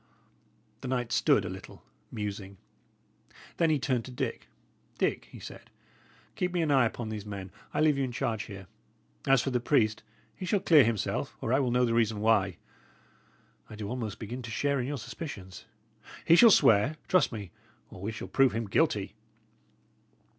[0.81, 2.57] The knight stood a little, musing.
[3.57, 4.47] Then he turned to Dick.
[4.97, 5.69] "Dick," he said,
[6.35, 8.65] "keep me an eye upon these men; I leave you in charge here.
[9.27, 10.01] As for the priest,
[10.35, 12.57] he shall clear himself, or I will know the reason why.
[13.69, 15.65] I do almost begin to share in your suspicions.
[16.25, 17.51] He shall swear, trust me,
[17.91, 19.13] or we shall prove him guilty."